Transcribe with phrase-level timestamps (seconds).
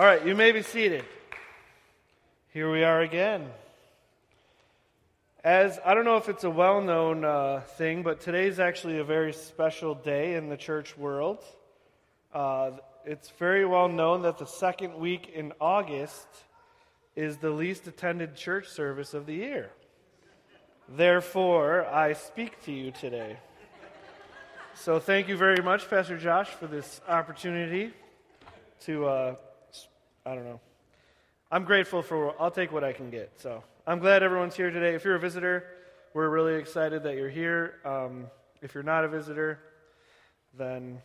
[0.00, 1.04] All right, you may be seated.
[2.54, 3.46] Here we are again.
[5.44, 9.04] As I don't know if it's a well known uh, thing, but today's actually a
[9.04, 11.44] very special day in the church world.
[12.32, 12.70] Uh,
[13.04, 16.28] it's very well known that the second week in August
[17.14, 19.68] is the least attended church service of the year.
[20.88, 23.36] Therefore, I speak to you today.
[24.72, 27.92] So, thank you very much, Pastor Josh, for this opportunity
[28.86, 29.06] to.
[29.06, 29.34] Uh,
[30.24, 30.60] I don't know.
[31.50, 33.32] I'm grateful for, I'll take what I can get.
[33.40, 34.94] So I'm glad everyone's here today.
[34.94, 35.64] If you're a visitor,
[36.12, 37.76] we're really excited that you're here.
[37.84, 38.26] Um,
[38.60, 39.58] if you're not a visitor,
[40.58, 41.00] then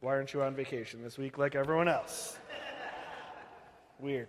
[0.00, 2.36] why aren't you on vacation this week like everyone else?
[4.00, 4.28] Weird.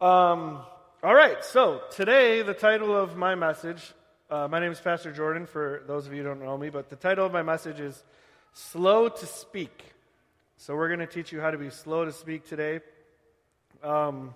[0.00, 0.60] Um,
[1.02, 3.94] all right, so today the title of my message,
[4.30, 6.90] uh, my name is Pastor Jordan, for those of you who don't know me, but
[6.90, 8.04] the title of my message is
[8.52, 9.94] Slow to Speak.
[10.58, 12.80] So we're going to teach you how to be slow to speak today.
[13.82, 14.34] Um,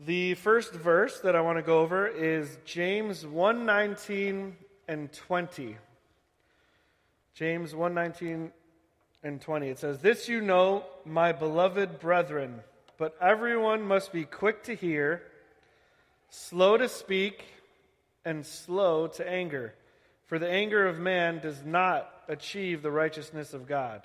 [0.00, 4.54] the first verse that I want to go over is James 1:19
[4.88, 5.76] and 20.
[7.34, 8.50] James 1:19
[9.22, 9.68] and 20.
[9.68, 12.64] It says, "This you know, my beloved brethren,
[12.96, 15.22] but everyone must be quick to hear,
[16.30, 17.44] slow to speak,
[18.24, 19.74] and slow to anger,
[20.24, 24.02] for the anger of man does not achieve the righteousness of God."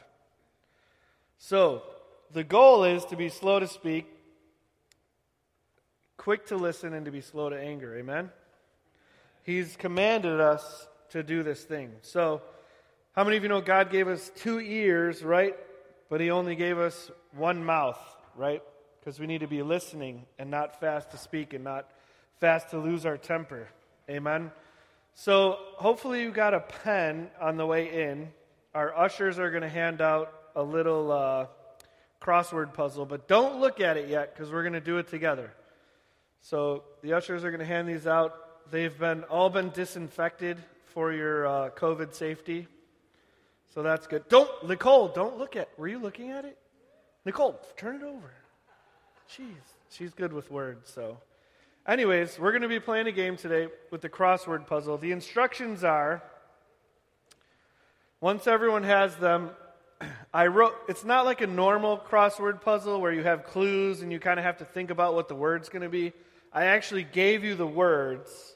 [1.37, 1.83] So,
[2.31, 4.07] the goal is to be slow to speak,
[6.17, 7.95] quick to listen, and to be slow to anger.
[7.97, 8.29] Amen?
[9.43, 11.91] He's commanded us to do this thing.
[12.01, 12.41] So,
[13.13, 15.55] how many of you know God gave us two ears, right?
[16.09, 17.99] But He only gave us one mouth,
[18.35, 18.61] right?
[18.99, 21.89] Because we need to be listening and not fast to speak and not
[22.39, 23.67] fast to lose our temper.
[24.09, 24.51] Amen?
[25.13, 28.31] So, hopefully, you got a pen on the way in.
[28.73, 31.47] Our ushers are going to hand out a little uh,
[32.21, 35.51] crossword puzzle, but don't look at it yet because we're going to do it together.
[36.41, 38.71] So the ushers are going to hand these out.
[38.71, 40.57] They've been all been disinfected
[40.93, 42.67] for your uh, COVID safety,
[43.73, 44.27] so that's good.
[44.29, 45.69] Don't Nicole, don't look at.
[45.77, 46.57] Were you looking at it?
[47.25, 48.31] Nicole, turn it over.
[49.31, 49.53] Jeez,
[49.89, 50.89] she's good with words.
[50.89, 51.17] So,
[51.87, 54.97] anyways, we're going to be playing a game today with the crossword puzzle.
[54.97, 56.23] The instructions are.
[58.21, 59.49] Once everyone has them,
[60.33, 64.19] I wrote, it's not like a normal crossword puzzle where you have clues and you
[64.19, 66.13] kind of have to think about what the word's going to be.
[66.51, 68.55] I actually gave you the words.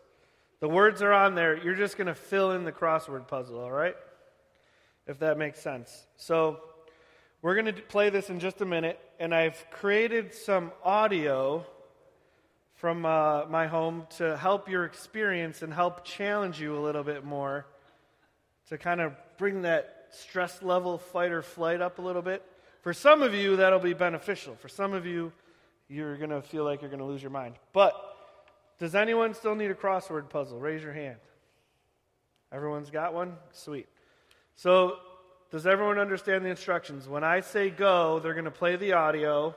[0.59, 1.57] The words are on there.
[1.57, 3.95] You're just going to fill in the crossword puzzle, all right?
[5.07, 6.05] If that makes sense.
[6.17, 6.59] So,
[7.41, 11.66] we're going to play this in just a minute, and I've created some audio
[12.75, 17.23] from uh, my home to help your experience and help challenge you a little bit
[17.23, 17.66] more
[18.67, 22.43] to kind of bring that stress level, fight or flight up a little bit.
[22.81, 24.55] For some of you, that'll be beneficial.
[24.55, 25.31] For some of you,
[25.87, 27.55] you're going to feel like you're going to lose your mind.
[27.73, 27.93] But
[28.79, 30.59] does anyone still need a crossword puzzle?
[30.59, 31.17] Raise your hand.
[32.51, 33.35] Everyone's got one?
[33.51, 33.87] Sweet.
[34.55, 34.97] So,
[35.51, 37.07] does everyone understand the instructions?
[37.07, 39.55] When I say go, they're going to play the audio.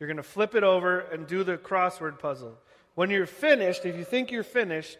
[0.00, 2.58] You're going to flip it over and do the crossword puzzle.
[2.94, 4.98] When you're finished, if you think you're finished,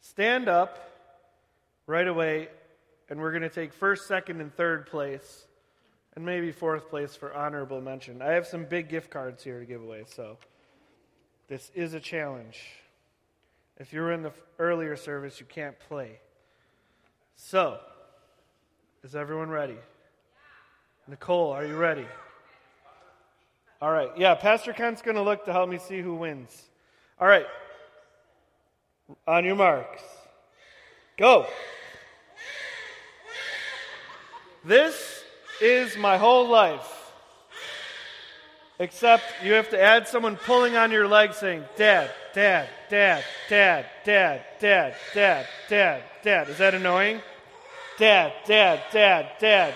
[0.00, 0.90] stand up
[1.86, 2.48] right away
[3.10, 5.46] and we're going to take first, second, and third place,
[6.14, 8.22] and maybe fourth place for honorable mention.
[8.22, 10.38] I have some big gift cards here to give away, so
[11.48, 12.60] this is a challenge.
[13.78, 16.20] If you were in the earlier service, you can't play.
[17.34, 17.78] So,
[19.02, 19.78] is everyone ready?
[21.08, 22.06] Nicole, are you ready?
[23.82, 24.10] All right.
[24.16, 26.68] Yeah, Pastor Kent's going to look to help me see who wins.
[27.18, 27.46] All right.
[29.26, 30.02] On your marks.
[31.16, 31.46] Go.
[34.64, 35.24] This
[35.60, 36.96] is my whole life.
[38.78, 43.86] Except you have to add someone pulling on your leg saying, Dad, Dad, Dad, Dad,
[44.04, 46.48] Dad, Dad, Dad, Dad, Dad.
[46.48, 47.20] Is that annoying?
[47.98, 49.74] Dad, Dad, Dad, Dad,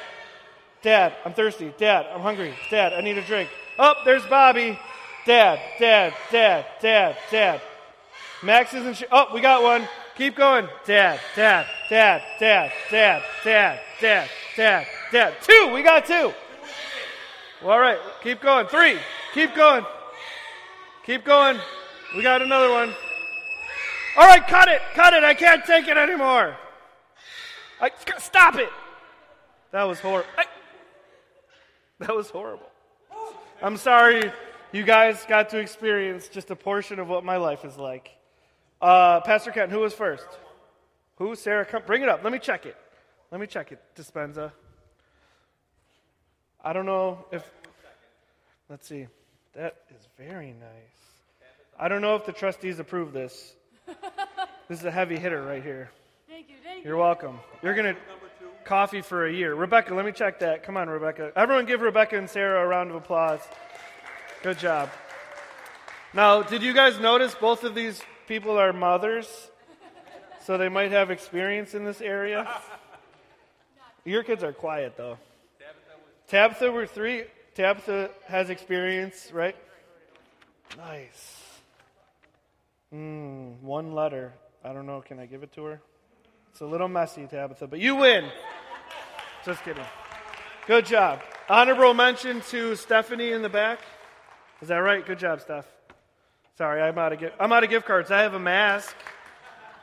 [0.82, 1.74] Dad, I'm thirsty.
[1.76, 2.54] Dad, I'm hungry.
[2.70, 3.50] Dad, I need a drink.
[3.78, 4.78] Oh, there's Bobby.
[5.26, 7.60] Dad, Dad, Dad, Dad, Dad.
[8.42, 8.96] Max isn't.
[8.96, 9.88] Sh- oh, we got one.
[10.16, 10.68] Keep going.
[10.86, 15.34] Dad, Dad, Dad, Dad, Dad, Dad, Dad, Dad, Dad.
[15.42, 15.70] Two.
[15.72, 16.32] We got two.
[17.62, 17.98] Well, all right.
[18.22, 18.66] Keep going.
[18.66, 18.98] Three.
[19.32, 19.84] Keep going.
[21.04, 21.58] Keep going.
[22.16, 22.94] We got another one.
[24.16, 24.80] All right, cut it.
[24.94, 25.24] Cut it.
[25.24, 26.56] I can't take it anymore.
[27.80, 28.70] I, stop it.
[29.72, 30.28] That was horrible.
[31.98, 32.68] That was horrible.
[33.62, 34.30] I'm sorry
[34.72, 38.10] you guys got to experience just a portion of what my life is like.
[38.80, 40.26] Uh, Pastor Kent, who was first?
[41.16, 41.34] Who?
[41.34, 42.22] Sarah, come, bring it up.
[42.22, 42.76] Let me check it.
[43.30, 43.80] Let me check it.
[43.96, 44.52] Dispenza.
[46.62, 47.44] I don't know if.
[48.68, 49.06] Let's see.
[49.54, 51.04] That is very nice.
[51.78, 53.54] I don't know if the trustees approve this.
[54.66, 55.90] This is a heavy hitter right here.
[56.26, 57.38] Thank you, thank You're welcome.
[57.62, 58.00] You're going to
[58.64, 59.54] coffee for a year.
[59.54, 60.62] Rebecca, let me check that.
[60.62, 61.32] Come on, Rebecca.
[61.36, 63.40] Everyone give Rebecca and Sarah a round of applause.
[64.42, 64.88] Good job.
[66.14, 69.28] Now, did you guys notice both of these people are mothers?
[70.46, 72.48] So they might have experience in this area?
[74.04, 75.18] Your kids are quiet, though.
[76.28, 77.24] Tabitha were three.
[77.54, 79.56] Tabitha has experience, right?
[80.76, 81.42] Nice.
[82.92, 84.32] Mm, one letter.
[84.64, 85.00] I don't know.
[85.00, 85.80] Can I give it to her?
[86.50, 88.30] It's a little messy, Tabitha, but you win.
[89.44, 89.84] Just kidding.
[90.66, 91.20] Good job.
[91.48, 93.80] Honorable mention to Stephanie in the back.
[94.62, 95.04] Is that right?
[95.04, 95.66] Good job, Steph.
[96.56, 97.34] Sorry, I'm out of gift.
[97.40, 98.10] I'm out of gift cards.
[98.10, 98.94] I have a mask.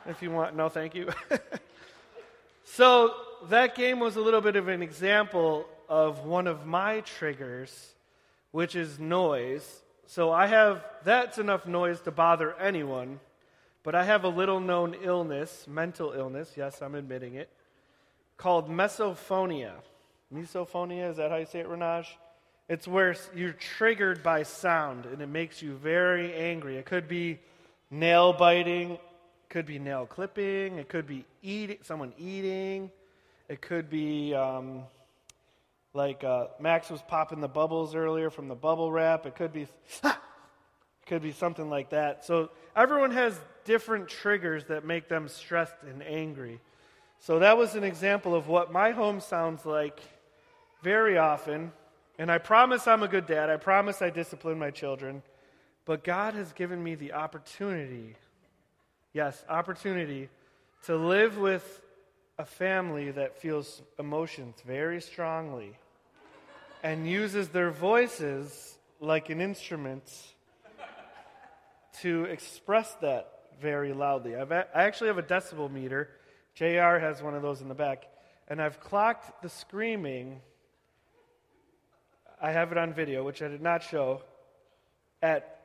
[0.06, 1.10] If you want, no, thank you.
[2.64, 3.14] so
[3.48, 7.92] that game was a little bit of an example of one of my triggers,
[8.50, 9.82] which is noise.
[10.06, 13.20] So I have that's enough noise to bother anyone,
[13.82, 17.48] but I have a little known illness, mental illness, yes, I'm admitting it,
[18.36, 19.72] called misophonia.
[20.32, 22.06] Misophonia, is that how you say it, Renaj?
[22.68, 26.76] It's where you're triggered by sound and it makes you very angry.
[26.78, 27.38] It could be
[27.90, 28.98] nail biting,
[29.50, 32.90] could be nail clipping, it could be eating, someone eating,
[33.52, 34.84] it could be um,
[35.92, 39.26] like uh, Max was popping the bubbles earlier from the bubble wrap.
[39.26, 39.66] It could be,
[40.04, 40.16] it
[41.04, 42.24] could be something like that.
[42.24, 46.60] So everyone has different triggers that make them stressed and angry.
[47.18, 50.00] So that was an example of what my home sounds like
[50.82, 51.72] very often.
[52.18, 53.50] And I promise I'm a good dad.
[53.50, 55.22] I promise I discipline my children.
[55.84, 58.16] But God has given me the opportunity,
[59.12, 60.30] yes, opportunity,
[60.84, 61.82] to live with
[62.42, 65.78] a family that feels emotions very strongly
[66.82, 70.02] and uses their voices like an instrument
[72.00, 74.34] to express that very loudly.
[74.34, 76.10] I've a- I actually have a decibel meter.
[76.56, 78.08] JR has one of those in the back.
[78.48, 80.42] And I've clocked the screaming.
[82.40, 84.20] I have it on video, which I did not show,
[85.22, 85.60] at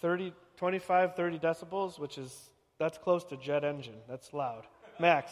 [0.00, 2.48] 30, 25, 30 decibels, which is,
[2.78, 4.00] that's close to jet engine.
[4.08, 4.66] That's loud.
[4.98, 5.30] Max.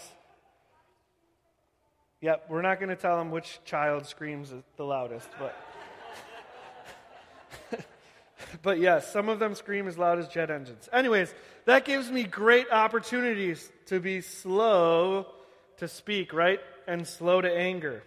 [2.25, 5.55] Yep, we're not going to tell them which child screams the loudest, but.
[8.63, 10.89] but yes, some of them scream as loud as jet engines.
[10.91, 11.35] Anyways,
[11.67, 15.27] that gives me great opportunities to be slow
[15.77, 16.61] to speak, right?
[16.87, 18.03] And slow to anger.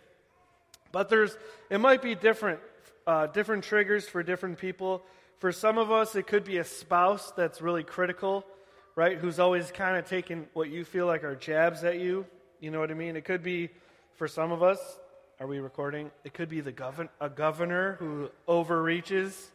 [0.91, 1.37] But there's,
[1.69, 2.59] it might be different,
[3.05, 5.03] uh, different triggers for different people.
[5.37, 8.47] For some of us, it could be a spouse that's really critical,
[8.95, 9.15] right?
[9.15, 12.25] Who's always kind of taking what you feel like are jabs at you.
[12.59, 13.15] You know what I mean?
[13.15, 13.69] It could be
[14.17, 14.79] for some of us.
[15.39, 16.09] Are we recording?
[16.23, 19.51] It could be the govern, a governor who overreaches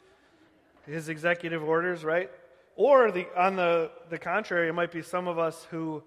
[0.86, 2.30] his executive orders, right?
[2.76, 6.02] Or the, on the, the contrary, it might be some of us who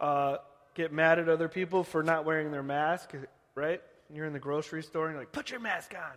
[0.00, 0.38] uh,
[0.74, 3.12] get mad at other people for not wearing their mask,
[3.54, 3.82] right?
[4.12, 6.16] You're in the grocery store and you're like, put your mask on.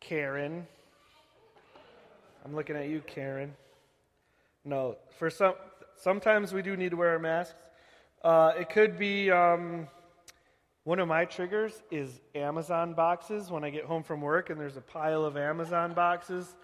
[0.00, 0.66] Karen.
[2.44, 3.54] I'm looking at you, Karen.
[4.66, 5.54] No, for some,
[5.96, 7.58] sometimes we do need to wear our masks.
[8.22, 9.88] Uh, it could be um,
[10.84, 13.50] one of my triggers is Amazon boxes.
[13.50, 16.54] When I get home from work and there's a pile of Amazon boxes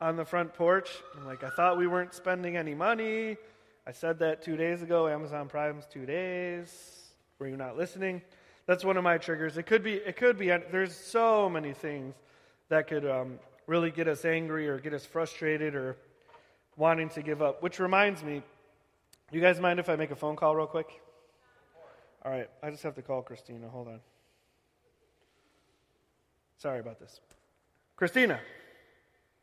[0.00, 3.36] on the front porch, I'm like, I thought we weren't spending any money.
[3.84, 5.08] I said that two days ago.
[5.08, 7.10] Amazon Prime's two days.
[7.40, 8.22] Were you not listening?
[8.66, 9.58] That's one of my triggers.
[9.58, 9.94] It could be.
[9.94, 10.46] It could be.
[10.46, 12.14] There's so many things
[12.68, 15.96] that could um, really get us angry or get us frustrated or
[16.76, 17.62] wanting to give up.
[17.62, 18.42] Which reminds me,
[19.32, 21.00] you guys mind if I make a phone call real quick?
[22.26, 23.68] All right, I just have to call Christina.
[23.68, 24.00] Hold on.
[26.58, 27.20] Sorry about this.
[27.94, 28.40] Christina.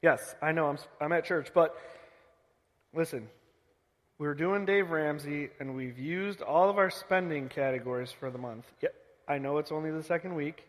[0.01, 1.77] Yes, I know I'm, I'm at church, but
[2.93, 3.29] listen,
[4.17, 8.65] we're doing Dave Ramsey, and we've used all of our spending categories for the month.
[8.81, 8.89] Yeah,
[9.29, 10.65] I know it's only the second week,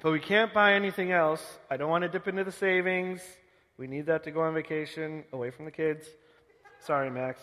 [0.00, 1.42] but we can't buy anything else.
[1.68, 3.20] I don't want to dip into the savings.
[3.78, 6.06] We need that to go on vacation away from the kids.
[6.78, 7.40] Sorry, Max.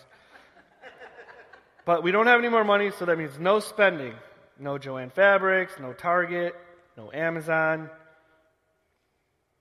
[1.85, 4.13] But we don't have any more money, so that means no spending.
[4.59, 6.55] No Joann Fabrics, no Target,
[6.95, 7.89] no Amazon.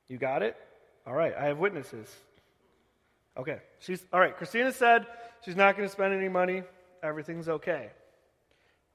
[0.08, 0.56] You got it?
[1.06, 2.14] All right, I have witnesses.
[3.36, 3.58] Okay.
[3.78, 4.36] She's all right.
[4.36, 5.06] Christina said
[5.44, 6.62] she's not going to spend any money.
[7.02, 7.90] Everything's okay.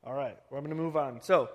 [0.03, 0.37] All right.
[0.49, 1.21] Well, I'm going to move on.
[1.21, 1.49] So,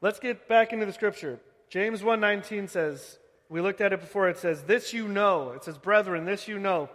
[0.00, 1.38] let's get back into the scripture.
[1.68, 3.18] James 1:19 says,
[3.48, 4.28] we looked at it before.
[4.28, 6.88] It says, "This you know." It says, "Brethren, this you know."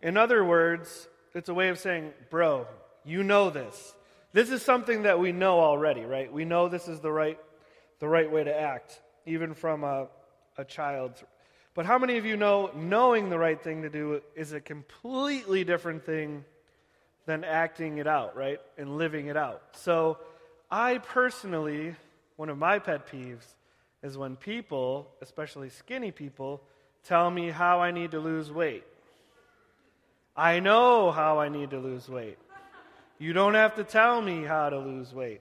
[0.00, 2.66] In other words, it's a way of saying, "Bro,
[3.08, 3.94] you know this.
[4.32, 6.32] This is something that we know already, right?
[6.32, 7.38] We know this is the right,
[7.98, 10.08] the right way to act, even from a,
[10.56, 11.24] a child's.
[11.74, 15.64] But how many of you know knowing the right thing to do is a completely
[15.64, 16.44] different thing
[17.26, 18.60] than acting it out, right?
[18.76, 19.62] And living it out.
[19.72, 20.18] So,
[20.70, 21.94] I personally,
[22.36, 23.54] one of my pet peeves
[24.02, 26.62] is when people, especially skinny people,
[27.04, 28.84] tell me how I need to lose weight.
[30.36, 32.38] I know how I need to lose weight.
[33.18, 35.40] You don't have to tell me how to lose weight.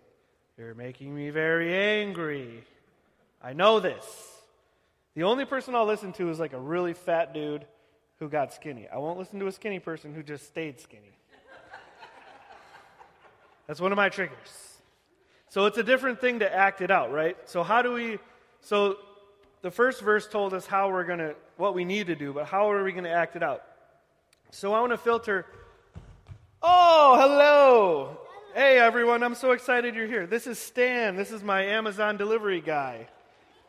[0.58, 2.64] You're making me very angry.
[3.44, 4.04] I know this.
[5.14, 7.66] The only person I'll listen to is like a really fat dude
[8.20, 8.88] who got skinny.
[8.92, 11.18] I won't listen to a skinny person who just stayed skinny.
[13.68, 14.78] That's one of my triggers.
[15.50, 17.38] So it's a different thing to act it out, right?
[17.46, 18.20] So how do we
[18.62, 18.98] so
[19.62, 22.46] the first verse told us how we're going to what we need to do, but
[22.46, 23.64] how are we going to act it out?
[24.52, 25.46] So I want to filter
[26.62, 28.18] Oh, hello.
[28.56, 30.26] Hey everyone, I'm so excited you're here.
[30.26, 31.16] This is Stan.
[31.16, 33.08] This is my Amazon delivery guy.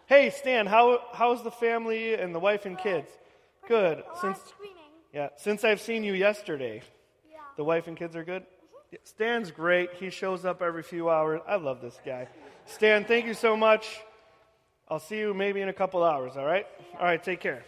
[0.06, 3.10] Hey Stan, how how's the family and the wife and kids?
[3.66, 4.02] Good.
[4.20, 4.38] Since
[5.12, 6.82] Yeah, since I've seen you yesterday.
[7.56, 8.44] The wife and kids are good?
[9.04, 9.92] Stan's great.
[9.94, 11.42] He shows up every few hours.
[11.46, 12.28] I love this guy.
[12.66, 14.00] Stan, thank you so much.
[14.88, 16.66] I'll see you maybe in a couple hours, all right?
[16.98, 17.64] All right, take care.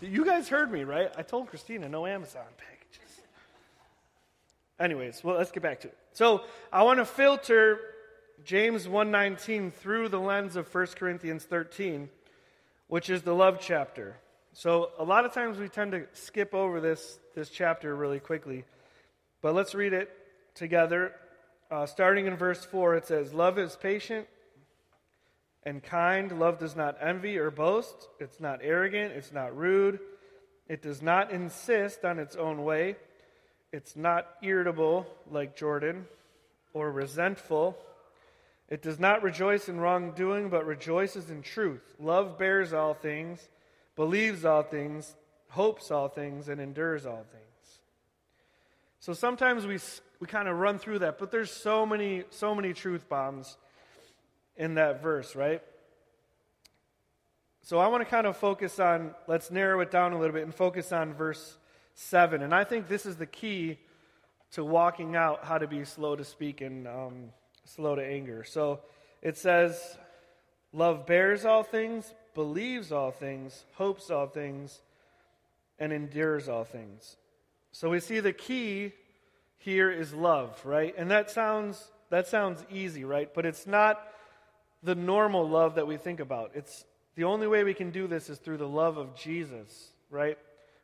[0.00, 1.12] You guys heard me, right?
[1.18, 2.46] I told Christina no Amazon.
[4.80, 5.98] Anyways, well, let's get back to it.
[6.14, 7.78] So, I want to filter
[8.44, 12.08] James 1:19 through the lens of 1 Corinthians 13,
[12.88, 14.16] which is the love chapter.
[14.54, 18.64] So, a lot of times we tend to skip over this this chapter really quickly.
[19.42, 20.10] But let's read it
[20.54, 21.14] together.
[21.70, 24.26] Uh, starting in verse 4, it says, Love is patient
[25.62, 26.38] and kind.
[26.38, 28.08] Love does not envy or boast.
[28.18, 29.12] It's not arrogant.
[29.12, 30.00] It's not rude.
[30.68, 32.96] It does not insist on its own way.
[33.72, 36.06] It's not irritable like Jordan
[36.72, 37.78] or resentful.
[38.68, 41.82] It does not rejoice in wrongdoing, but rejoices in truth.
[41.98, 43.48] Love bears all things,
[43.96, 45.14] believes all things,
[45.50, 47.44] hopes all things, and endures all things.
[49.00, 49.78] So sometimes we,
[50.20, 53.56] we kind of run through that, but there's so many, so many truth bombs
[54.56, 55.62] in that verse, right?
[57.62, 60.42] So I want to kind of focus on, let's narrow it down a little bit
[60.42, 61.56] and focus on verse
[62.00, 62.42] 7.
[62.42, 63.78] And I think this is the key
[64.52, 67.30] to walking out how to be slow to speak and um,
[67.64, 68.42] slow to anger.
[68.42, 68.80] So
[69.22, 69.98] it says,
[70.72, 74.80] Love bears all things, believes all things, hopes all things,
[75.80, 77.16] and endures all things.
[77.72, 78.92] So we see the key
[79.58, 80.94] here is love, right?
[80.96, 83.32] And that sounds that sounds easy, right?
[83.32, 84.00] But it's not
[84.82, 86.52] the normal love that we think about.
[86.54, 90.38] It's the only way we can do this is through the love of Jesus, right?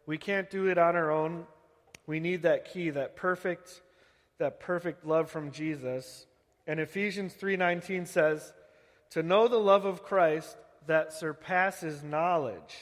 [0.07, 1.47] We can't do it on our own.
[2.07, 3.83] We need that key, that perfect
[4.39, 6.27] that perfect love from Jesus.
[6.67, 8.53] And Ephesians 3:19 says,
[9.11, 12.77] "To know the love of Christ that surpasses knowledge,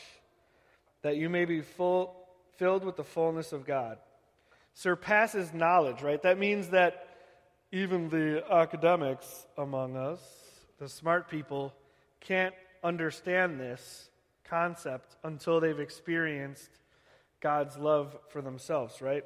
[1.02, 2.24] that you may be full
[2.56, 3.98] filled with the fullness of God.
[4.74, 6.22] Surpasses knowledge, right?
[6.22, 7.08] That means that
[7.72, 10.20] even the academics among us,
[10.78, 11.74] the smart people,
[12.20, 14.08] can't understand this
[14.44, 16.70] concept until they've experienced
[17.44, 19.22] God's love for themselves, right?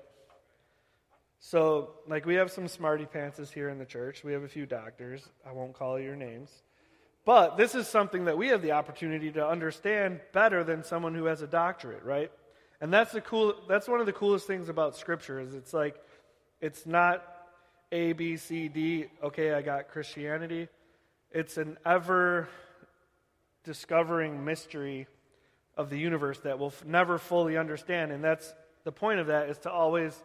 [1.38, 4.24] So, like, we have some smarty pantses here in the church.
[4.24, 5.22] We have a few doctors.
[5.48, 6.50] I won't call your names.
[7.24, 11.26] But this is something that we have the opportunity to understand better than someone who
[11.26, 12.32] has a doctorate, right?
[12.80, 15.94] And that's the cool that's one of the coolest things about scripture is it's like
[16.60, 17.24] it's not
[17.92, 20.68] A B C D, okay, I got Christianity.
[21.30, 22.48] It's an ever
[23.62, 25.06] discovering mystery
[25.78, 28.52] of the universe that we'll f- never fully understand and that's
[28.84, 30.22] the point of that is to always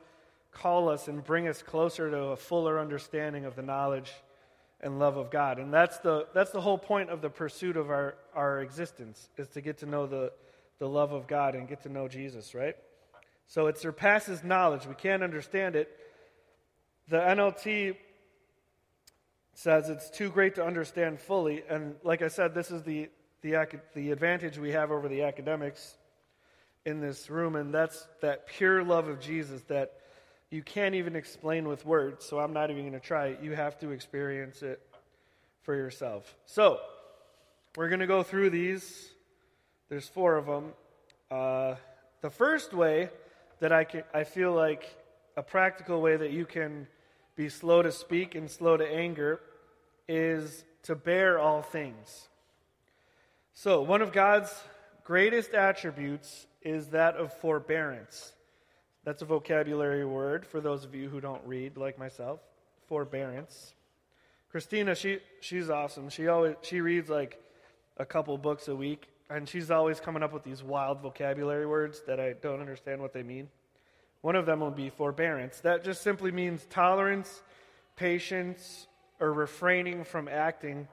[0.52, 4.12] call us and bring us closer to a fuller understanding of the knowledge
[4.82, 5.60] and love of God.
[5.60, 9.48] And that's the that's the whole point of the pursuit of our, our existence is
[9.50, 10.32] to get to know the
[10.80, 12.76] the love of God and get to know Jesus, right?
[13.48, 14.86] So it surpasses knowledge.
[14.86, 15.90] We can't understand it.
[17.10, 17.96] The NLT
[19.54, 21.64] says it's too great to understand fully.
[21.70, 23.10] And like I said, this is the,
[23.44, 25.96] the, the advantage we have over the academics
[26.86, 29.94] in this room, and that's that pure love of Jesus that
[30.50, 32.26] you can't even explain with words.
[32.26, 33.40] So I'm not even going to try it.
[33.44, 34.82] You have to experience it
[35.62, 36.36] for yourself.
[36.48, 36.80] So
[37.78, 39.14] we're going to go through these
[39.94, 40.74] there's four of them.
[41.30, 41.76] Uh,
[42.22, 43.10] the first way
[43.60, 44.96] that I, can, I feel like
[45.38, 46.88] a practical way that you can
[47.36, 49.40] be slow to speak and slow to anger
[50.08, 52.28] is to bear all things.
[53.56, 54.52] So, one of God's
[55.04, 58.34] greatest attributes is that of forbearance.
[59.04, 62.40] That's a vocabulary word for those of you who don't read like myself.
[62.88, 63.76] Forbearance.
[64.50, 66.10] Christina, she she's awesome.
[66.10, 67.40] She always she reads like
[67.98, 72.02] a couple books a week, and she's always coming up with these wild vocabulary words
[72.08, 73.50] that I don't understand what they mean.
[74.22, 75.60] One of them will be forbearance.
[75.60, 77.44] That just simply means tolerance,
[77.96, 78.88] patience,
[79.20, 80.88] or refraining from acting,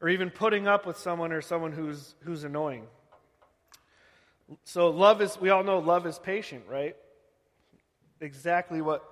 [0.00, 2.86] or even putting up with someone or someone who's, who's annoying.
[4.64, 6.96] So, love is, we all know love is patient, right?
[8.20, 9.04] Exactly what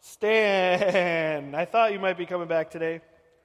[0.00, 3.00] Stan, I thought you might be coming back today.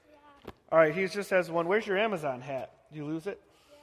[0.09, 0.51] Yeah.
[0.71, 1.67] All right, he just has one.
[1.67, 2.71] Where's your Amazon hat?
[2.89, 3.39] Did you lose it?
[3.71, 3.79] Yeah,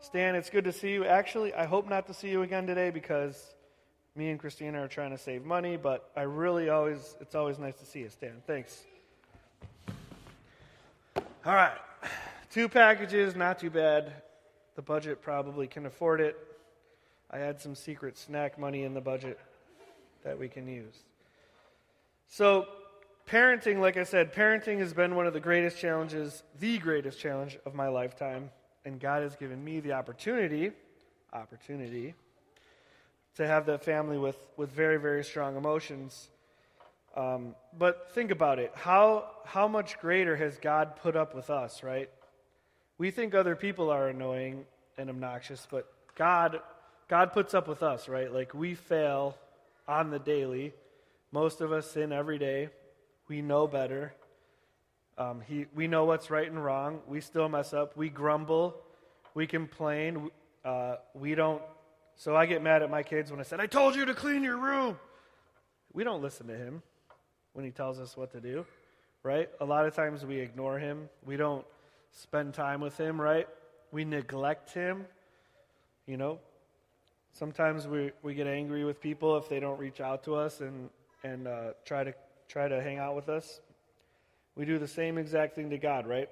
[0.00, 1.04] Stan, it's good to see you.
[1.04, 3.56] Actually, I hope not to see you again today because
[4.14, 7.74] me and Christina are trying to save money, but I really always, it's always nice
[7.76, 8.40] to see you, Stan.
[8.46, 8.84] Thanks.
[11.44, 11.76] All right,
[12.56, 14.14] two packages, not too bad.
[14.76, 16.38] The budget probably can afford it.
[17.30, 19.38] I had some secret snack money in the budget
[20.24, 20.94] that we can use.
[22.28, 22.66] So,
[23.28, 27.58] parenting, like I said, parenting has been one of the greatest challenges, the greatest challenge
[27.66, 28.48] of my lifetime.
[28.86, 30.72] And God has given me the opportunity,
[31.34, 32.14] opportunity,
[33.34, 36.30] to have that family with, with very, very strong emotions.
[37.18, 38.72] Um, but think about it.
[38.74, 42.08] How, how much greater has God put up with us, right?
[42.98, 44.64] We think other people are annoying
[44.96, 45.86] and obnoxious, but
[46.16, 46.60] God,
[47.08, 48.32] God puts up with us, right?
[48.32, 49.36] Like we fail
[49.86, 50.72] on the daily.
[51.30, 52.70] Most of us sin every day.
[53.28, 54.14] We know better.
[55.18, 57.00] Um, he, we know what's right and wrong.
[57.06, 57.96] We still mess up.
[57.96, 58.76] We grumble.
[59.34, 60.30] We complain.
[60.64, 61.62] Uh, we don't.
[62.16, 64.42] So I get mad at my kids when I said, I told you to clean
[64.42, 64.98] your room.
[65.92, 66.82] We don't listen to him
[67.52, 68.64] when he tells us what to do,
[69.22, 69.50] right?
[69.60, 71.08] A lot of times we ignore him.
[71.24, 71.64] We don't
[72.16, 73.46] spend time with him, right?
[73.92, 75.06] We neglect him.
[76.06, 76.40] You know,
[77.32, 80.90] sometimes we, we get angry with people if they don't reach out to us and
[81.22, 82.14] and uh, try to
[82.48, 83.60] try to hang out with us.
[84.54, 86.28] We do the same exact thing to God, right?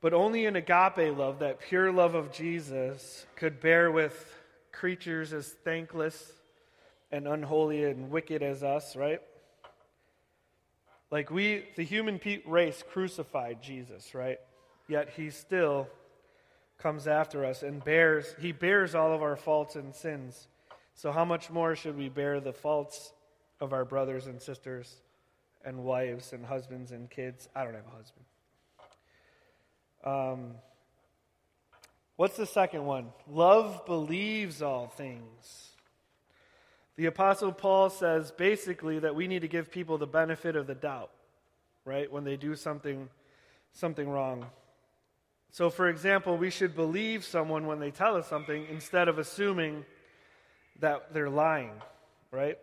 [0.00, 4.32] But only an agape love, that pure love of Jesus, could bear with
[4.72, 6.32] creatures as thankless
[7.10, 9.20] and unholy and wicked as us, right?
[11.10, 14.38] Like we, the human race crucified Jesus, right?
[14.88, 15.88] Yet he still
[16.78, 20.48] comes after us and bears, he bears all of our faults and sins.
[20.94, 23.12] So, how much more should we bear the faults
[23.60, 24.94] of our brothers and sisters
[25.64, 27.48] and wives and husbands and kids.
[27.54, 28.24] I don't have a husband.
[30.04, 30.54] Um,
[32.16, 33.08] what's the second one?
[33.28, 35.70] Love believes all things.
[36.96, 40.74] The Apostle Paul says basically that we need to give people the benefit of the
[40.74, 41.10] doubt,
[41.84, 42.10] right?
[42.10, 43.08] When they do something,
[43.72, 44.46] something wrong.
[45.56, 49.86] So, for example, we should believe someone when they tell us something instead of assuming
[50.80, 51.72] that they're lying,
[52.30, 52.58] right?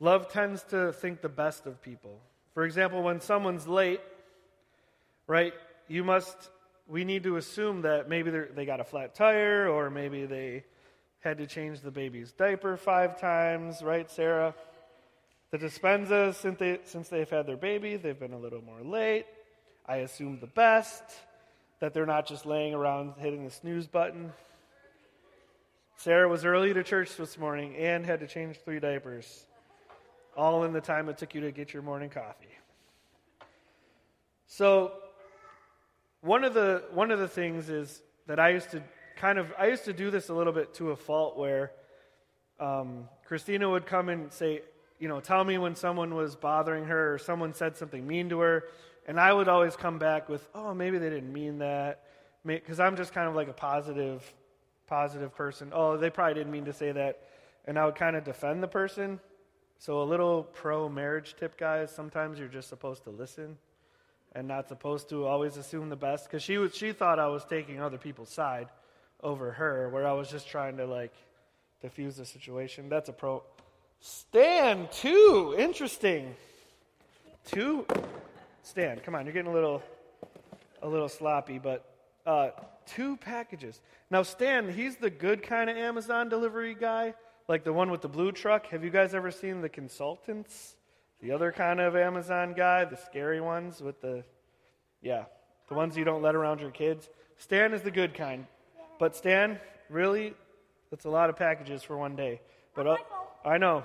[0.00, 2.20] Love tends to think the best of people.
[2.54, 4.00] For example, when someone's late,
[5.26, 5.52] right,
[5.88, 6.48] you must,
[6.88, 10.64] we need to assume that maybe they got a flat tire or maybe they
[11.20, 14.54] had to change the baby's diaper five times, right, Sarah?
[15.50, 19.26] The Dispenzas, since, they, since they've had their baby, they've been a little more late.
[19.88, 21.04] I assume the best,
[21.80, 24.32] that they're not just laying around hitting the snooze button.
[25.96, 29.46] Sarah was early to church this morning and had to change three diapers
[30.36, 32.46] all in the time it took you to get your morning coffee.
[34.46, 34.92] So,
[36.20, 38.82] one of the one of the things is that I used to
[39.16, 41.72] kind of I used to do this a little bit to a fault where
[42.60, 44.62] um, Christina would come and say,
[44.98, 48.40] you know, tell me when someone was bothering her or someone said something mean to
[48.40, 48.64] her,
[49.06, 52.02] and I would always come back with, oh, maybe they didn't mean that,
[52.44, 54.22] because I'm just kind of like a positive,
[54.86, 55.70] positive person.
[55.72, 57.20] Oh, they probably didn't mean to say that,
[57.64, 59.20] and I would kind of defend the person.
[59.78, 63.58] So, a little pro marriage tip, guys sometimes you're just supposed to listen
[64.32, 66.24] and not supposed to always assume the best.
[66.24, 68.68] Because she, she thought I was taking other people's side
[69.22, 71.12] over her, where I was just trying to, like,
[71.82, 72.88] diffuse the situation.
[72.88, 73.42] That's a pro.
[74.00, 75.54] Stan, two.
[75.58, 76.34] Interesting.
[77.46, 77.86] Two.
[78.66, 79.80] Stan, come on, you're getting a little,
[80.82, 81.84] a little sloppy, but
[82.26, 82.50] uh,
[82.84, 83.80] two packages.
[84.10, 87.14] Now, Stan, he's the good kind of Amazon delivery guy
[87.46, 88.66] like the one with the blue truck.
[88.70, 90.74] Have you guys ever seen the consultants?
[91.22, 94.24] The other kind of Amazon guy, the scary ones with the,
[95.00, 95.26] yeah,
[95.68, 97.08] the ones you don't let around your kids.
[97.38, 98.48] Stan is the good kind.
[98.98, 100.34] But Stan, really,
[100.90, 102.40] that's a lot of packages for one day.
[102.74, 102.96] But uh,
[103.44, 103.84] I know.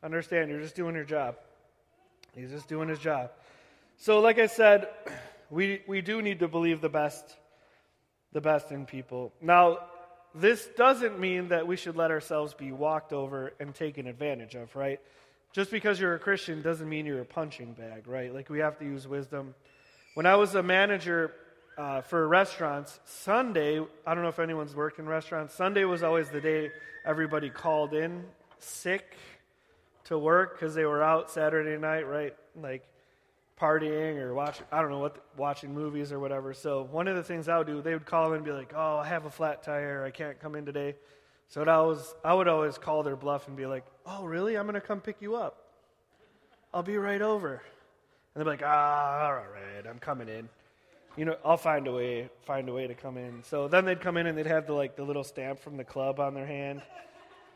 [0.00, 1.34] Understand, you're just doing your job.
[2.36, 3.32] He's just doing his job.
[4.02, 4.88] So, like I said,
[5.50, 7.36] we, we do need to believe the best,
[8.32, 9.30] the best in people.
[9.42, 9.80] Now,
[10.34, 14.74] this doesn't mean that we should let ourselves be walked over and taken advantage of,
[14.74, 15.00] right?
[15.52, 18.32] Just because you're a Christian doesn't mean you're a punching bag, right?
[18.34, 19.54] Like we have to use wisdom.
[20.14, 21.34] When I was a manager,
[21.76, 26.30] uh, for restaurants, Sunday, I don't know if anyone's worked in restaurants, Sunday was always
[26.30, 26.70] the day
[27.04, 28.24] everybody called in
[28.60, 29.14] sick
[30.04, 32.34] to work because they were out Saturday night, right?
[32.56, 32.86] Like
[33.60, 36.54] partying or watching, I don't know what, watching movies or whatever.
[36.54, 38.72] So one of the things I would do, they would call in and be like,
[38.74, 40.04] oh, I have a flat tire.
[40.04, 40.94] I can't come in today.
[41.48, 44.56] So I, was, I would always call their bluff and be like, oh, really?
[44.56, 45.66] I'm going to come pick you up.
[46.72, 47.62] I'll be right over.
[48.34, 50.48] And they'd be like, ah, all right, I'm coming in.
[51.16, 53.42] You know, I'll find a way, find a way to come in.
[53.42, 55.84] So then they'd come in and they'd have the like the little stamp from the
[55.84, 56.82] club on their hand.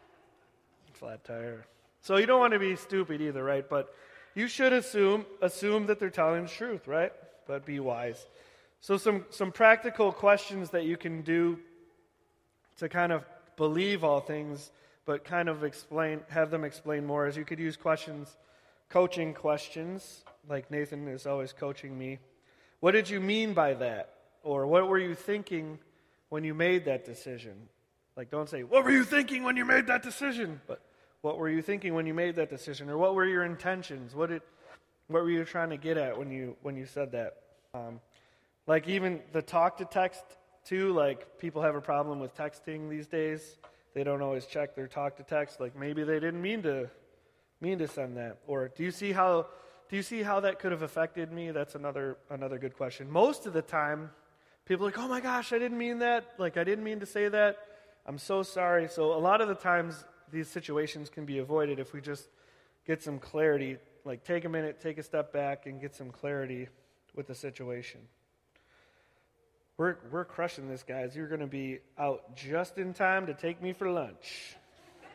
[0.94, 1.64] Flat tire.
[2.02, 3.66] So you don't want to be stupid either, right?
[3.66, 3.94] But
[4.34, 7.12] you should assume assume that they're telling the truth, right?
[7.46, 8.26] But be wise.
[8.80, 11.58] So some some practical questions that you can do
[12.78, 13.24] to kind of
[13.56, 14.70] believe all things,
[15.06, 17.26] but kind of explain have them explain more.
[17.26, 18.36] is you could use questions,
[18.88, 22.18] coaching questions, like Nathan is always coaching me.
[22.80, 24.10] What did you mean by that?
[24.42, 25.78] Or what were you thinking
[26.28, 27.54] when you made that decision?
[28.16, 30.60] Like, don't say, What were you thinking when you made that decision?
[30.66, 30.80] But
[31.24, 32.90] what were you thinking when you made that decision?
[32.90, 34.14] Or what were your intentions?
[34.14, 34.42] What, did,
[35.08, 37.36] what were you trying to get at when you, when you said that?
[37.72, 38.00] Um,
[38.66, 40.22] like, even the talk to text,
[40.66, 43.56] too, like, people have a problem with texting these days.
[43.94, 45.60] They don't always check their talk to text.
[45.60, 46.90] Like, maybe they didn't mean to
[47.58, 48.36] mean to send that.
[48.46, 49.46] Or do you see how
[49.88, 51.52] do you see how that could have affected me?
[51.52, 53.10] That's another another good question.
[53.10, 54.10] Most of the time,
[54.66, 56.34] people are like, "Oh my gosh, I didn't mean that.
[56.36, 57.56] Like I didn't mean to say that.
[58.04, 61.94] I'm so sorry." So a lot of the times these situations can be avoided if
[61.94, 62.28] we just
[62.86, 66.68] get some clarity, like take a minute, take a step back and get some clarity
[67.14, 68.00] with the situation.
[69.76, 71.16] We're, we're crushing this, guys.
[71.16, 74.56] You're going to be out just in time to take me for lunch.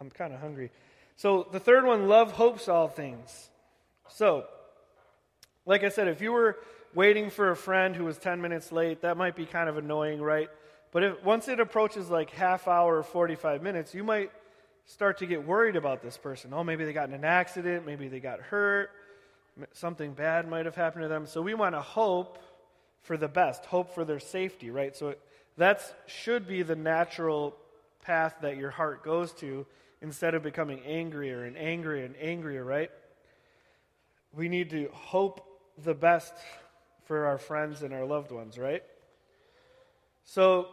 [0.00, 0.70] I'm kind of hungry.
[1.16, 3.50] So the third one, love hopes all things.
[4.10, 4.46] So,
[5.64, 6.58] like I said, if you were
[6.92, 10.20] waiting for a friend who was 10 minutes late, that might be kind of annoying,
[10.20, 10.48] right?
[10.90, 14.30] But if, once it approaches like half hour or 45 minutes, you might
[14.86, 16.52] start to get worried about this person.
[16.54, 18.90] Oh, maybe they got in an accident, maybe they got hurt,
[19.72, 21.26] something bad might have happened to them.
[21.26, 22.38] So we want to hope
[23.02, 24.96] for the best, hope for their safety, right?
[24.96, 25.14] So
[25.56, 27.54] that should be the natural
[28.02, 29.66] path that your heart goes to
[30.00, 32.90] instead of becoming angrier and angrier and angrier, right?
[34.32, 35.44] We need to hope
[35.84, 36.32] the best
[37.04, 38.82] for our friends and our loved ones, right?
[40.24, 40.68] So,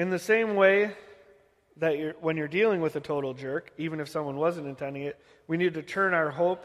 [0.00, 0.92] in the same way
[1.76, 5.20] that you're, when you're dealing with a total jerk, even if someone wasn't intending it,
[5.46, 6.64] we need to turn our hope,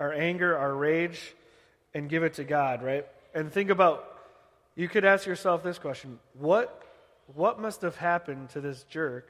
[0.00, 1.36] our anger, our rage,
[1.94, 3.06] and give it to God, right?
[3.32, 4.12] And think about,
[4.74, 6.82] you could ask yourself this question what,
[7.36, 9.28] what must have happened to this jerk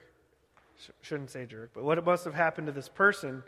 [1.02, 3.42] shouldn't say jerk, but what must have happened to this person,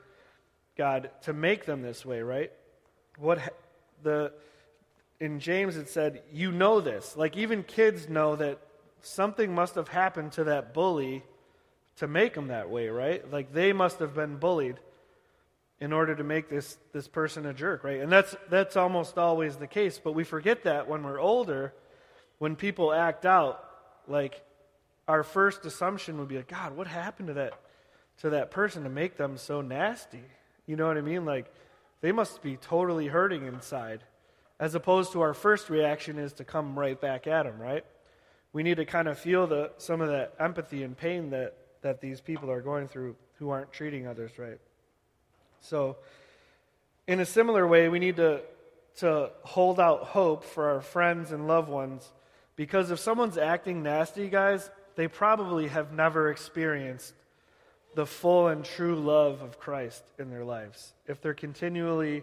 [0.76, 2.52] God, to make them this way, right?
[3.16, 3.38] What
[4.02, 4.34] the
[5.20, 7.16] in James it said, you know this.
[7.16, 8.58] Like even kids know that
[9.02, 11.22] something must have happened to that bully
[11.96, 13.30] to make them that way, right?
[13.30, 14.76] Like they must have been bullied
[15.80, 18.00] in order to make this this person a jerk, right?
[18.00, 21.72] And that's that's almost always the case, but we forget that when we're older,
[22.38, 23.64] when people act out,
[24.06, 24.42] like
[25.08, 27.54] our first assumption would be like, God, what happened to that
[28.20, 30.24] to that person to make them so nasty?
[30.66, 31.24] You know what I mean?
[31.24, 31.52] Like
[32.00, 34.02] they must be totally hurting inside.
[34.58, 37.84] As opposed to our first reaction is to come right back at them, right?
[38.52, 42.00] We need to kind of feel the some of that empathy and pain that that
[42.00, 44.58] these people are going through who aren't treating others right.
[45.60, 45.96] So
[47.06, 48.42] in a similar way, we need to
[48.98, 52.10] to hold out hope for our friends and loved ones
[52.56, 57.14] because if someone's acting nasty, guys, they probably have never experienced
[57.94, 60.92] the full and true love of Christ in their lives.
[61.06, 62.22] If they're continually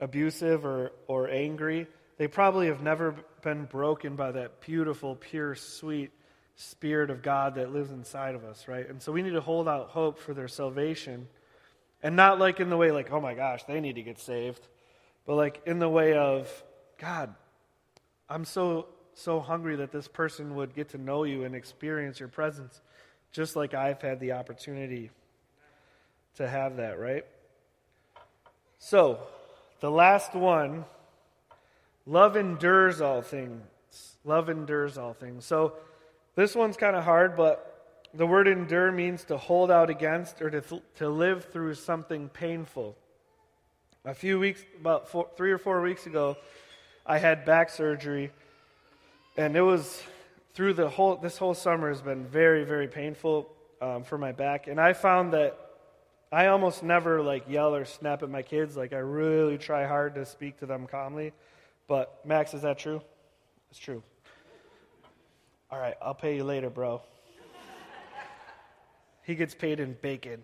[0.00, 1.86] abusive or, or angry,
[2.18, 3.14] they probably have never
[3.46, 6.10] been broken by that beautiful, pure, sweet
[6.56, 8.88] Spirit of God that lives inside of us, right?
[8.90, 11.28] And so we need to hold out hope for their salvation.
[12.02, 14.66] And not like in the way, like, oh my gosh, they need to get saved,
[15.26, 16.50] but like in the way of,
[16.98, 17.36] God,
[18.28, 22.28] I'm so so hungry that this person would get to know you and experience your
[22.28, 22.82] presence,
[23.30, 25.12] just like I've had the opportunity
[26.34, 27.24] to have that, right?
[28.80, 29.20] So,
[29.78, 30.84] the last one
[32.06, 33.62] love endures all things.
[34.24, 35.44] Love endures all things.
[35.44, 35.74] So,
[36.34, 40.50] this one's kind of hard, but the word endure means to hold out against or
[40.50, 42.96] to, th- to live through something painful.
[44.04, 46.36] A few weeks, about four, three or four weeks ago,
[47.06, 48.32] I had back surgery
[49.36, 50.02] and it was
[50.54, 53.48] through the whole this whole summer has been very very painful
[53.82, 55.58] um, for my back and i found that
[56.32, 60.14] i almost never like yell or snap at my kids like i really try hard
[60.14, 61.32] to speak to them calmly
[61.88, 63.00] But, Max, is that true?
[63.70, 64.02] It's true.
[65.70, 67.02] All right, I'll pay you later, bro.
[69.22, 70.42] he gets paid in bacon.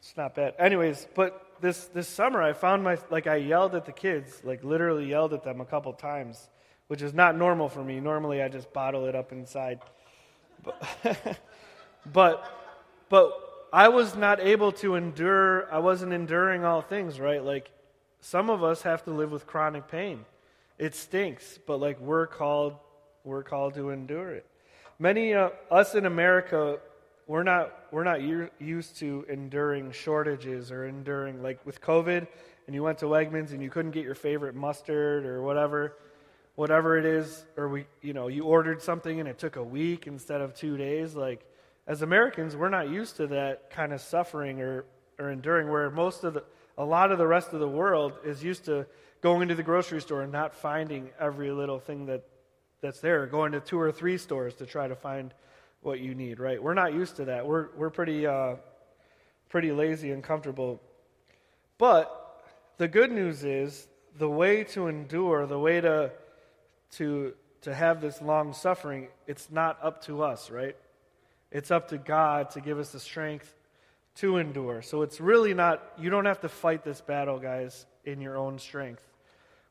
[0.00, 0.54] It's not bad.
[0.58, 4.62] Anyways, but this this summer I found my like I yelled at the kids, like
[4.62, 6.48] literally yelled at them a couple times,
[6.86, 7.98] which is not normal for me.
[7.98, 9.80] Normally I just bottle it up inside.
[10.62, 10.80] But
[12.12, 12.44] but
[13.08, 17.42] but I was not able to endure I wasn't enduring all things, right?
[17.42, 17.70] Like
[18.26, 20.24] some of us have to live with chronic pain.
[20.78, 22.74] It stinks, but like we're called
[23.22, 24.44] we're called to endure it.
[24.98, 26.80] Many uh, us in America
[27.28, 28.20] we're not we're not
[28.60, 32.26] used to enduring shortages or enduring like with COVID
[32.66, 35.96] and you went to Wegmans and you couldn't get your favorite mustard or whatever
[36.56, 40.08] whatever it is or we you know you ordered something and it took a week
[40.08, 41.46] instead of 2 days like
[41.86, 44.84] as Americans we're not used to that kind of suffering or
[45.16, 46.42] or enduring where most of the
[46.78, 48.86] a lot of the rest of the world is used to
[49.20, 52.24] going into the grocery store and not finding every little thing that
[52.80, 55.32] that's there going to two or three stores to try to find
[55.82, 56.62] what you need, right?
[56.62, 57.46] We're not used to that.
[57.46, 58.56] We're, we're pretty, uh,
[59.48, 60.80] pretty lazy and comfortable.
[61.78, 62.10] But
[62.76, 63.86] the good news is
[64.18, 66.10] the way to endure, the way to,
[66.92, 70.76] to, to have this long suffering, it's not up to us, right?
[71.50, 73.54] It's up to God to give us the strength
[74.16, 74.82] to endure.
[74.82, 78.58] So it's really not, you don't have to fight this battle, guys, in your own
[78.58, 79.02] strength.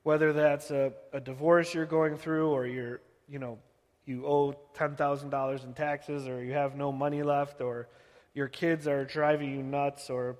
[0.03, 3.57] Whether that's a, a divorce you're going through or you're, you know,
[4.05, 7.87] you owe $10,000 in taxes or you have no money left or
[8.35, 10.35] your kids are driving you nuts or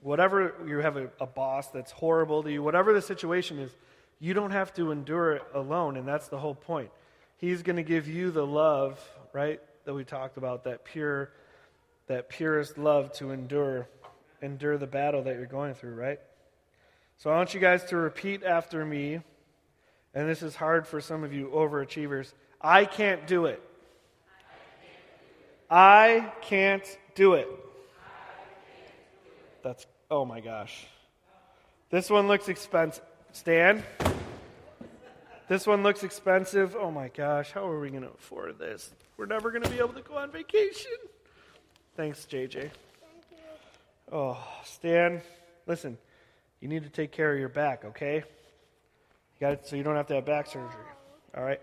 [0.00, 3.70] whatever you have a, a, boss that's horrible to you, whatever the situation is,
[4.18, 6.90] you don't have to endure it alone, and that's the whole point.
[7.36, 9.00] He's going to give you the love,
[9.32, 11.32] right, that we talked about, that pure,
[12.10, 13.88] that purest love to endure,
[14.42, 16.18] endure the battle that you're going through, right?
[17.18, 19.20] So I want you guys to repeat after me,
[20.12, 22.32] and this is hard for some of you overachievers.
[22.60, 23.62] I can't do it.
[25.70, 27.48] I can't do it.
[29.62, 30.88] That's, oh my gosh.
[31.90, 33.04] This one looks expensive.
[33.30, 33.84] Stan?
[35.46, 36.74] This one looks expensive.
[36.74, 38.90] Oh my gosh, how are we going to afford this?
[39.16, 40.90] We're never going to be able to go on vacation.
[42.00, 42.70] Thanks, JJ.
[44.10, 45.20] Oh, Stan,
[45.66, 45.98] listen,
[46.58, 48.14] you need to take care of your back, okay?
[48.14, 50.70] You got it so you don't have to have back surgery.
[51.36, 51.60] All right?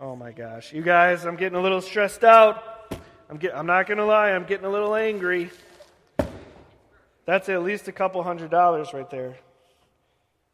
[0.00, 0.72] Oh my gosh.
[0.72, 2.96] You guys, I'm getting a little stressed out.
[3.30, 5.52] I'm, get, I'm not to lie, I'm getting a little angry.
[7.24, 9.36] That's at least a couple hundred dollars right there.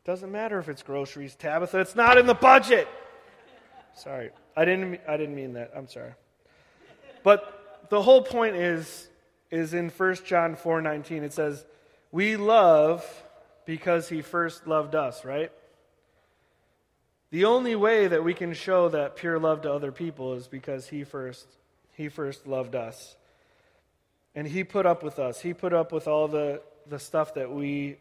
[0.04, 1.80] Doesn't matter if it's groceries, Tabitha.
[1.80, 2.86] It's not in the budget.
[3.94, 4.28] Sorry.
[4.54, 5.70] I didn't I didn't mean that.
[5.74, 6.12] I'm sorry.
[7.22, 7.57] But
[7.88, 9.08] the whole point is
[9.50, 11.64] is in 1 John 4:19 it says,
[12.10, 13.24] "We love
[13.64, 15.50] because he first loved us," right?
[17.30, 20.88] The only way that we can show that pure love to other people is because
[20.88, 21.46] he first
[21.94, 23.16] he first loved us.
[24.34, 25.40] And he put up with us.
[25.40, 27.96] He put up with all the, the stuff that we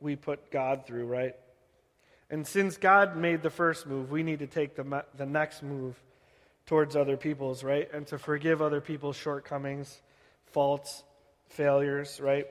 [0.00, 1.34] we put God through, right?
[2.28, 6.00] And since God made the first move, we need to take the the next move
[6.66, 7.88] towards other people's, right?
[7.92, 10.02] And to forgive other people's shortcomings,
[10.46, 11.04] faults,
[11.48, 12.46] failures, right?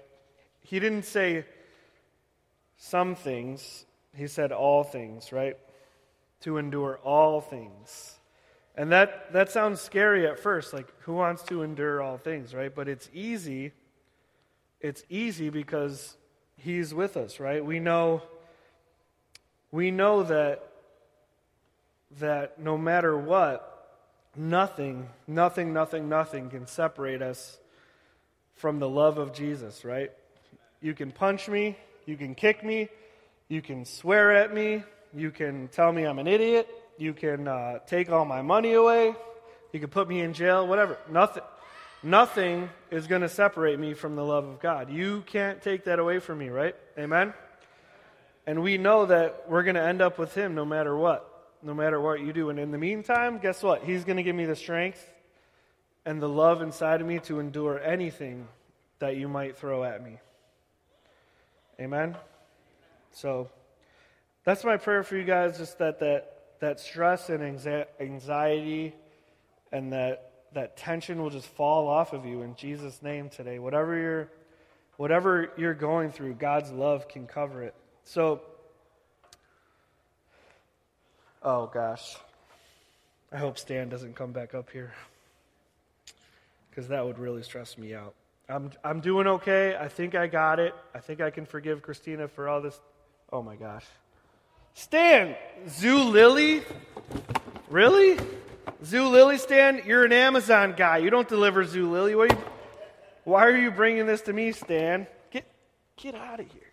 [0.61, 1.45] He didn't say
[2.77, 5.57] some things, he said all things, right?
[6.45, 8.19] to endure all things.
[8.75, 10.73] And that, that sounds scary at first.
[10.73, 12.73] Like, who wants to endure all things, right?
[12.73, 13.71] But it's easy.
[14.79, 16.17] It's easy because
[16.57, 17.65] He's with us, right?
[17.65, 18.21] We know,
[19.71, 20.69] we know that,
[22.19, 23.74] that no matter what,
[24.35, 27.57] nothing, nothing, nothing, nothing can separate us
[28.55, 30.11] from the love of Jesus, right?
[30.81, 32.89] You can punch me, you can kick me,
[33.47, 34.83] you can swear at me,
[35.15, 36.67] you can tell me I'm an idiot.
[36.97, 39.15] You can uh, take all my money away.
[39.73, 40.97] You can put me in jail, whatever.
[41.09, 41.43] Nothing,
[42.03, 44.89] nothing is going to separate me from the love of God.
[44.89, 46.75] You can't take that away from me, right?
[46.97, 47.33] Amen?
[48.47, 51.73] And we know that we're going to end up with Him no matter what, no
[51.73, 52.49] matter what you do.
[52.49, 53.83] And in the meantime, guess what?
[53.83, 55.03] He's going to give me the strength
[56.05, 58.47] and the love inside of me to endure anything
[58.99, 60.19] that you might throw at me.
[61.79, 62.15] Amen?
[63.11, 63.49] So
[64.43, 67.43] that's my prayer for you guys, just that that, that stress and
[67.99, 68.93] anxiety
[69.71, 73.59] and that, that tension will just fall off of you in Jesus' name today.
[73.59, 74.29] Whatever you're,
[74.97, 77.73] whatever you're going through, God's love can cover it.
[78.03, 78.41] So,
[81.45, 82.17] oh gosh.
[83.31, 84.93] I hope Stan doesn't come back up here
[86.69, 88.13] because that would really stress me out.
[88.49, 89.75] I'm, I'm doing okay.
[89.79, 90.75] I think I got it.
[90.93, 92.79] I think I can forgive Christina for all this.
[93.31, 93.85] Oh my gosh.
[94.73, 95.35] Stan,
[95.67, 96.63] Zulily?
[97.69, 98.19] Really?
[98.83, 99.81] Zulily, Stan?
[99.85, 100.97] You're an Amazon guy.
[100.97, 102.15] You don't deliver Zulily.
[102.15, 102.43] What are you,
[103.23, 105.07] why are you bringing this to me, Stan?
[105.31, 105.45] Get,
[105.97, 106.64] get out of here.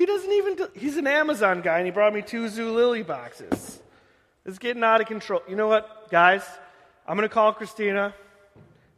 [0.00, 3.80] He doesn't even, do, he's an Amazon guy and he brought me two Zulily boxes.
[4.46, 5.42] It's getting out of control.
[5.46, 6.42] You know what, guys?
[7.06, 8.14] I'm going to call Christina.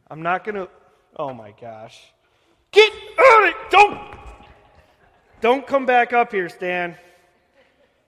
[0.09, 0.69] I'm not going to.
[1.17, 2.01] Oh my gosh.
[2.71, 3.53] Get out of!
[3.69, 4.17] Don't!
[5.41, 6.95] Don't come back up here, Stan.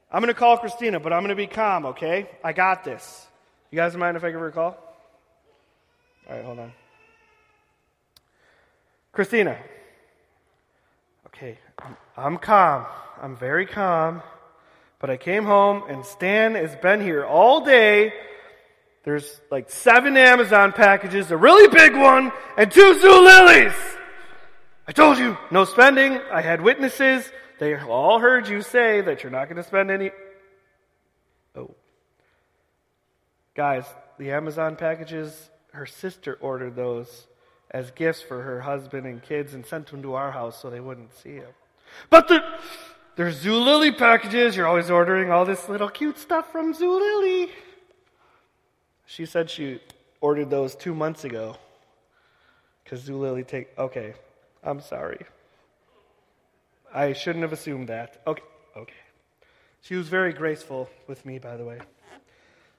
[0.09, 2.29] I'm going to call Christina, but I'm going to be calm, okay?
[2.45, 3.27] I got this.
[3.71, 4.77] You guys mind if I give her a call?
[6.29, 6.71] All right, hold on.
[9.11, 9.57] Christina.
[11.35, 12.85] Okay, I'm, I'm calm.
[13.21, 14.23] I'm very calm.
[14.99, 18.13] But I came home and Stan has been here all day.
[19.03, 23.75] There's like seven Amazon packages, a really big one, and two Zulilies.
[24.87, 26.21] I told you, no spending.
[26.31, 27.29] I had witnesses.
[27.59, 30.11] They all heard you say that you're not going to spend any.
[31.53, 31.75] Oh.
[33.55, 33.83] Guys,
[34.17, 37.27] the Amazon packages, her sister ordered those
[37.75, 40.79] as gifts for her husband and kids and sent them to our house so they
[40.79, 41.51] wouldn't see them.
[42.09, 42.41] But the,
[43.17, 44.55] there's Zulily packages.
[44.55, 47.49] You're always ordering all this little cute stuff from Zulily.
[49.05, 49.81] She said she
[50.21, 51.57] ordered those two months ago.
[52.81, 53.77] Because Zulily take.
[53.77, 54.13] Okay,
[54.63, 55.25] I'm sorry.
[56.93, 58.21] I shouldn't have assumed that.
[58.25, 58.43] Okay,
[58.77, 58.93] okay.
[59.81, 61.79] She was very graceful with me, by the way.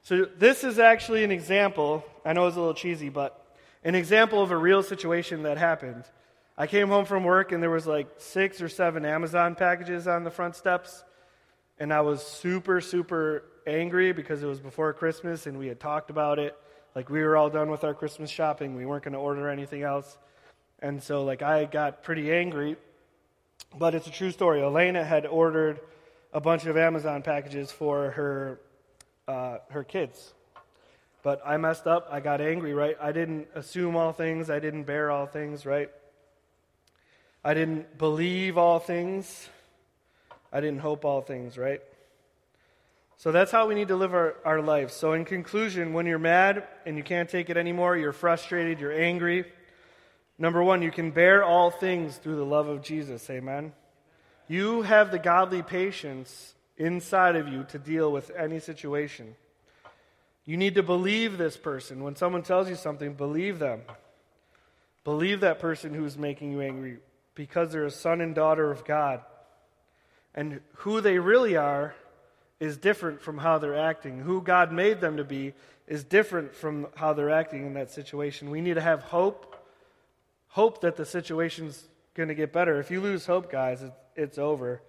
[0.04, 2.02] So this is actually an example.
[2.24, 3.45] I know it's a little cheesy, but
[3.86, 6.02] an example of a real situation that happened.
[6.58, 10.24] I came home from work and there was like six or seven Amazon packages on
[10.24, 11.04] the front steps.
[11.78, 16.10] And I was super, super angry because it was before Christmas and we had talked
[16.10, 16.58] about it.
[16.96, 18.74] Like we were all done with our Christmas shopping.
[18.74, 20.18] We weren't going to order anything else.
[20.80, 22.74] And so like I got pretty angry.
[23.78, 24.62] But it's a true story.
[24.62, 25.78] Elena had ordered
[26.32, 28.60] a bunch of Amazon packages for her
[29.28, 30.34] uh, her kids.
[31.26, 32.06] But I messed up.
[32.08, 32.96] I got angry, right?
[33.02, 34.48] I didn't assume all things.
[34.48, 35.90] I didn't bear all things, right?
[37.44, 39.48] I didn't believe all things.
[40.52, 41.80] I didn't hope all things, right?
[43.16, 44.94] So that's how we need to live our, our lives.
[44.94, 48.92] So, in conclusion, when you're mad and you can't take it anymore, you're frustrated, you're
[48.92, 49.46] angry,
[50.38, 53.28] number one, you can bear all things through the love of Jesus.
[53.30, 53.72] Amen.
[54.46, 59.34] You have the godly patience inside of you to deal with any situation.
[60.46, 62.02] You need to believe this person.
[62.04, 63.82] When someone tells you something, believe them.
[65.02, 66.98] Believe that person who's making you angry
[67.34, 69.20] because they're a son and daughter of God.
[70.34, 71.94] And who they really are
[72.60, 74.20] is different from how they're acting.
[74.20, 75.52] Who God made them to be
[75.86, 78.50] is different from how they're acting in that situation.
[78.50, 79.56] We need to have hope,
[80.48, 82.78] hope that the situation's going to get better.
[82.80, 83.82] If you lose hope, guys,
[84.14, 84.80] it's over.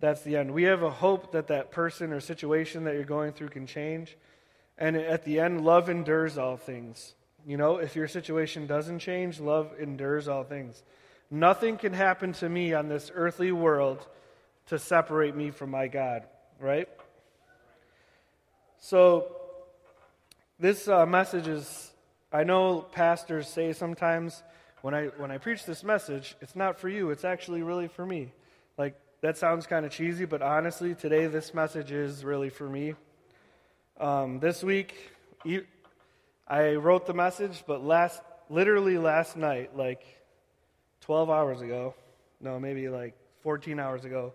[0.00, 0.52] That's the end.
[0.52, 4.16] We have a hope that that person or situation that you're going through can change.
[4.78, 7.14] And at the end, love endures all things.
[7.44, 10.82] You know, if your situation doesn't change, love endures all things.
[11.30, 14.06] Nothing can happen to me on this earthly world
[14.66, 16.24] to separate me from my God,
[16.60, 16.88] right?
[18.80, 19.34] So,
[20.60, 21.92] this uh, message is,
[22.32, 24.42] I know pastors say sometimes
[24.82, 28.06] when I, when I preach this message, it's not for you, it's actually really for
[28.06, 28.32] me.
[28.76, 32.94] Like, that sounds kind of cheesy, but honestly, today this message is really for me.
[34.00, 35.10] Um, this week,
[36.46, 40.04] I wrote the message, but last, literally last night, like
[41.00, 41.96] 12 hours ago,
[42.40, 44.34] no, maybe like 14 hours ago,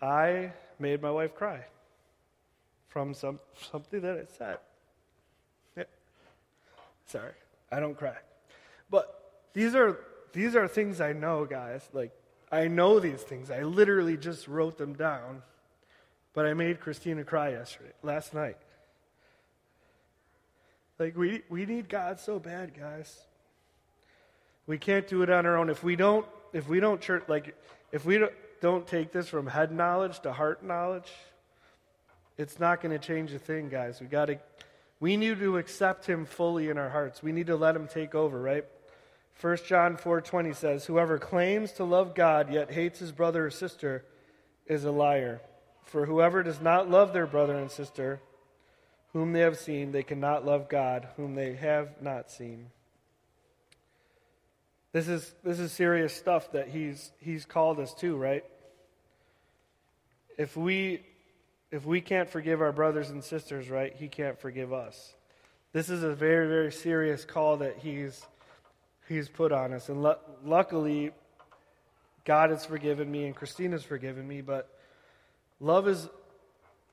[0.00, 1.64] I made my wife cry
[2.86, 3.40] from some,
[3.72, 4.58] something that I said.
[5.76, 5.84] Yeah.
[7.06, 7.32] Sorry,
[7.72, 8.18] I don't cry.
[8.88, 9.98] But these are,
[10.32, 11.88] these are things I know, guys.
[11.92, 12.12] Like,
[12.52, 13.50] I know these things.
[13.50, 15.42] I literally just wrote them down.
[16.34, 18.58] But I made Christina cry yesterday, last night.
[20.98, 23.18] Like, we, we need God so bad, guys.
[24.66, 25.70] We can't do it on our own.
[25.70, 27.54] If we don't, if we don't church, like,
[27.92, 31.12] if we don't, don't take this from head knowledge to heart knowledge,
[32.38, 34.00] it's not going to change a thing, guys.
[34.00, 34.38] We got to,
[34.98, 37.22] we need to accept Him fully in our hearts.
[37.22, 38.64] We need to let Him take over, right?
[39.40, 44.02] 1 John 4:20 says, "Whoever claims to love God yet hates his brother or sister
[44.66, 45.40] is a liar.
[45.84, 48.20] For whoever does not love their brother and sister
[49.16, 52.70] whom they have seen, they cannot love God whom they have not seen."
[54.92, 58.44] This is, this is serious stuff that he's, he's called us to, right?
[60.38, 61.04] If we,
[61.70, 65.14] if we can't forgive our brothers and sisters, right, he can't forgive us.
[65.72, 68.26] This is a very, very serious call that he's,
[69.08, 69.88] He's put on us.
[69.88, 71.12] And lu- luckily,
[72.24, 74.68] God has forgiven me and Christina's forgiven me, but
[75.60, 76.08] love is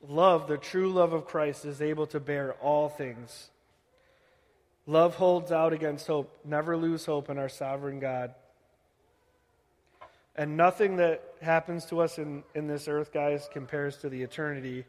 [0.08, 3.49] love, the true love of Christ, is able to bear all things.
[4.86, 6.38] Love holds out against hope.
[6.43, 8.34] Never lose hope in our sovereign God.
[10.36, 14.86] And nothing that happens to us in, in this earth, guys, compares to the eternity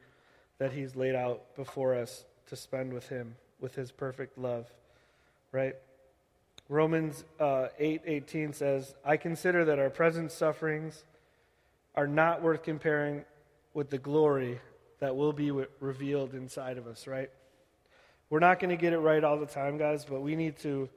[0.58, 4.66] that He's laid out before us to spend with Him, with His perfect love.
[5.52, 5.74] Right?
[6.68, 11.04] Romans uh, 8 18 says, I consider that our present sufferings
[11.94, 13.24] are not worth comparing
[13.74, 14.60] with the glory
[15.00, 17.30] that will be revealed inside of us, right?
[18.30, 20.88] We're not going to get it right all the time, guys, but we need to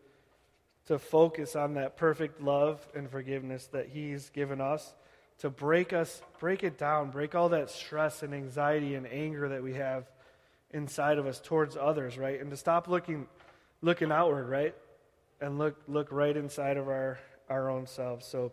[0.87, 4.93] to focus on that perfect love and forgiveness that He's given us
[5.39, 9.61] to break us, break it down, break all that stress and anxiety and anger that
[9.61, 10.09] we have
[10.71, 12.39] inside of us towards others, right?
[12.39, 13.27] And to stop looking
[13.81, 14.75] looking outward, right?
[15.41, 17.19] And look look right inside of our
[17.49, 18.25] our own selves.
[18.25, 18.51] So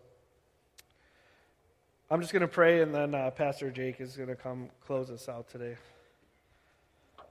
[2.11, 5.11] I'm just going to pray, and then uh, Pastor Jake is going to come close
[5.11, 5.77] us out today.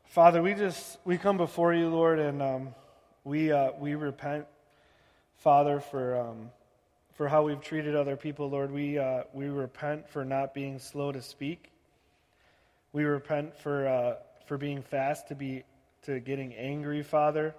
[0.05, 2.75] Father, we just we come before you, Lord, and um,
[3.23, 4.45] we uh, we repent
[5.43, 6.51] Father, for, um,
[7.17, 8.71] for how we've treated other people, Lord.
[8.71, 11.69] We, uh, we repent for not being slow to speak.
[12.93, 14.15] We repent for, uh,
[14.45, 15.65] for being fast to, be,
[16.03, 17.53] to getting angry, Father.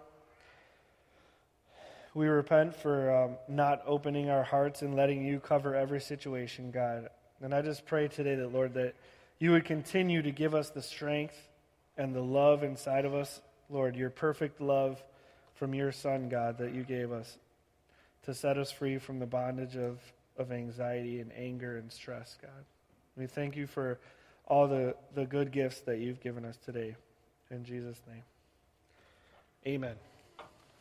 [2.15, 7.09] We repent for um, not opening our hearts and letting you cover every situation, God.
[7.43, 8.95] And I just pray today that, Lord, that
[9.41, 11.37] you would continue to give us the strength
[11.97, 15.03] and the love inside of us, Lord, your perfect love
[15.55, 17.37] from your Son, God, that you gave us
[18.25, 20.01] to set us free from the bondage of,
[20.37, 22.65] of anxiety and anger and stress, God.
[23.17, 23.99] We thank you for
[24.47, 26.97] all the, the good gifts that you've given us today.
[27.51, 28.23] In Jesus' name,
[29.67, 30.14] amen.